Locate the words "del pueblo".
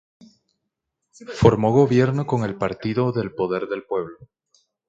3.67-4.17